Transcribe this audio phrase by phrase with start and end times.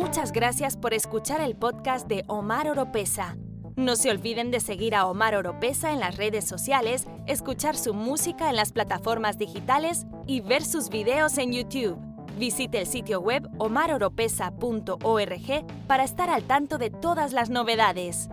[0.00, 3.36] Muchas gracias por escuchar el podcast de Omar Oropesa.
[3.76, 8.48] No se olviden de seguir a Omar Oropesa en las redes sociales, escuchar su música
[8.48, 11.98] en las plataformas digitales y ver sus videos en YouTube.
[12.38, 18.30] Visite el sitio web omaroropesa.org para estar al tanto de todas las novedades.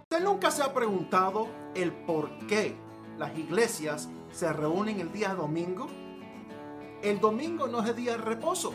[0.00, 2.74] ¿Usted nunca se ha preguntado el por qué
[3.18, 6.07] las iglesias se reúnen el día domingo?
[7.00, 8.74] El domingo no es el día de reposo.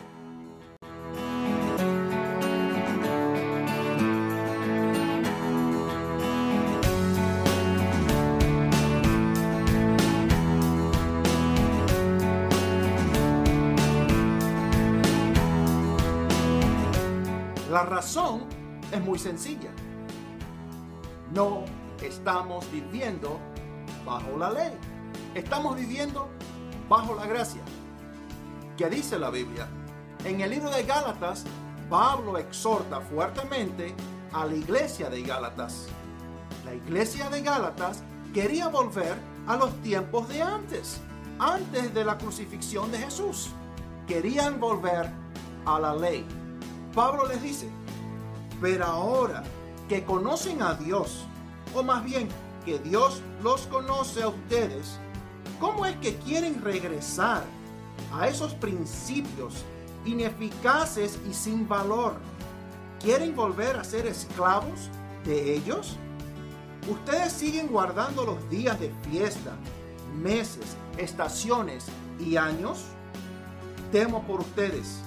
[17.70, 18.44] La razón
[18.90, 19.70] es muy sencilla.
[21.30, 21.64] No
[22.00, 23.38] estamos viviendo
[24.06, 24.72] bajo la ley.
[25.34, 26.30] Estamos viviendo
[26.88, 27.60] bajo la gracia.
[28.76, 29.68] ¿Qué dice la Biblia?
[30.24, 31.44] En el libro de Gálatas,
[31.88, 33.94] Pablo exhorta fuertemente
[34.32, 35.86] a la iglesia de Gálatas.
[36.64, 39.14] La iglesia de Gálatas quería volver
[39.46, 41.00] a los tiempos de antes,
[41.38, 43.50] antes de la crucifixión de Jesús.
[44.08, 45.08] Querían volver
[45.66, 46.26] a la ley.
[46.92, 47.68] Pablo les dice,
[48.60, 49.44] pero ahora
[49.88, 51.26] que conocen a Dios,
[51.76, 52.28] o más bien
[52.64, 54.98] que Dios los conoce a ustedes,
[55.60, 57.44] ¿cómo es que quieren regresar
[58.12, 59.64] a esos principios
[60.04, 62.14] ineficaces y sin valor?
[63.00, 64.90] ¿Quieren volver a ser esclavos
[65.24, 65.96] de ellos?
[66.88, 69.56] Ustedes siguen guardando los días de fiesta,
[70.14, 71.86] meses, estaciones
[72.20, 72.84] y años.
[73.90, 75.00] Temo por ustedes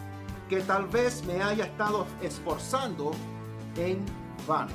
[0.50, 3.12] que tal vez me haya estado esforzando
[3.76, 4.04] en
[4.48, 4.72] vano.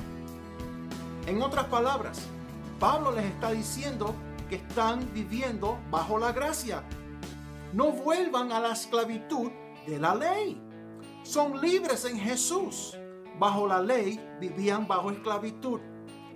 [1.25, 2.21] En otras palabras,
[2.79, 4.13] Pablo les está diciendo
[4.49, 6.83] que están viviendo bajo la gracia.
[7.73, 9.51] No vuelvan a la esclavitud
[9.87, 10.61] de la ley.
[11.23, 12.97] Son libres en Jesús.
[13.39, 15.79] Bajo la ley vivían bajo esclavitud.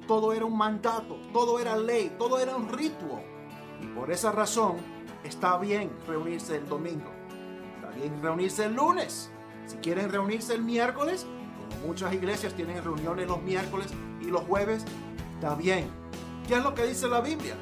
[0.07, 3.23] Todo era un mandato, todo era ley, todo era un ritual.
[3.81, 4.77] Y por esa razón
[5.23, 7.17] está bien reunirse el domingo
[8.21, 9.31] reunirse el lunes.
[9.65, 11.25] Si quieren reunirse el miércoles,
[11.69, 13.87] como muchas iglesias tienen reuniones los miércoles
[14.21, 14.85] y los jueves,
[15.35, 15.89] está bien.
[16.47, 17.55] ¿Qué es lo que dice la Biblia?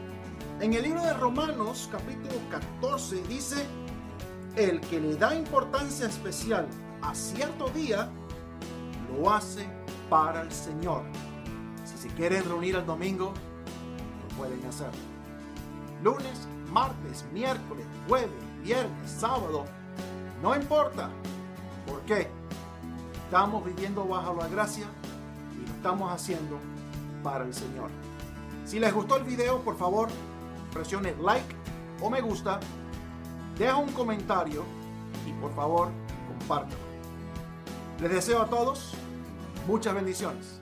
[0.62, 3.66] En el libro de Romanos, capítulo 14, dice,
[4.56, 6.66] el que le da importancia especial
[7.02, 8.10] a cierto día,
[9.12, 9.68] lo hace
[10.10, 11.04] para el Señor.
[11.84, 13.34] Si se quieren reunir el domingo,
[14.30, 14.88] lo pueden hacer.
[16.02, 18.30] Lunes, martes, miércoles, jueves,
[18.64, 19.66] viernes, sábado,
[20.42, 21.10] no importa.
[21.86, 22.30] ¿Por qué?
[23.26, 24.86] Estamos viviendo bajo la gracia
[25.54, 26.58] y lo estamos haciendo
[27.24, 27.90] para el Señor.
[28.64, 30.08] Si les gustó el video, por favor,
[30.76, 31.56] presione like
[32.02, 32.60] o me gusta,
[33.58, 34.64] deja un comentario
[35.26, 35.90] y por favor,
[36.28, 36.82] compártelo.
[38.02, 38.94] Les deseo a todos
[39.68, 40.62] muchas bendiciones.